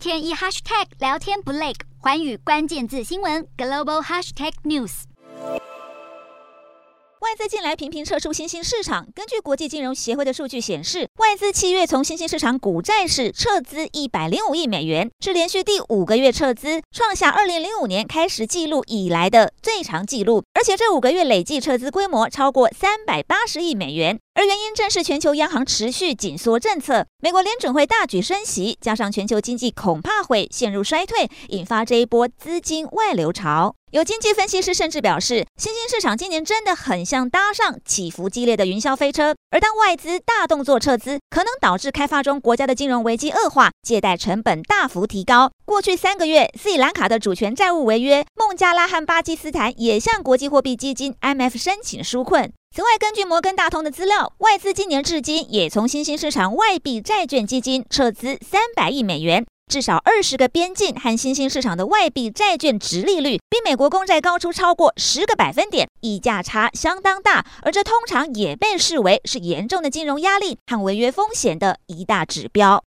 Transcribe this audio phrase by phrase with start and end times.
[0.00, 5.02] 天一 hashtag 聊天不累，寰宇关键字新闻 global hashtag news。
[7.20, 9.06] 外资近来频频撤出新兴市场。
[9.14, 20.42] 根据国际金融协会的数据显示，外资七月从新兴市场股债市撤资一百零五亿美元，是连续第五个月撤资，创下二零零五年开始记录以来的最长记录。
[20.54, 24.18] 而且这五个月累计撤资规模超过三百八十亿美元。
[24.34, 33.74] 而原因正是全球央行持续紧缩政策，美国联准会大举升息，加上全球经济恐怕会陷入衰退，引发这一波资金外流潮。
[33.90, 39.34] 有经济分析师甚至表示，新兴市场今年真的很像搭上起伏激烈的云霄飞车。
[39.50, 45.50] 而当外资大动作撤资，可能导致开发中国家的金融危机恶化，借贷成本大幅提高。
[45.64, 52.52] 过去三个月，斯里兰卡的主权债务违约，孟加拉和巴基斯坦也向国际货币基金 IMF 申请纾困。
[52.72, 59.44] 此外，根据摩根大通的资料，外资今年至今也从新兴市场外币债券基金撤资三百亿美元。
[59.68, 72.78] 至少二十个边境和新兴市场的外币债券殖利率比美国公债高出超过十个百分点，溢价差相当大，而这通常也被视为是严重的金融压力和违约风险的一大指标。